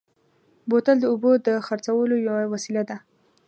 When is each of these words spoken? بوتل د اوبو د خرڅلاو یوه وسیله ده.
بوتل 0.69 0.97
د 1.01 1.05
اوبو 1.11 1.31
د 1.47 1.47
خرڅلاو 1.65 2.21
یوه 2.27 2.43
وسیله 2.53 2.83
ده. 2.89 2.97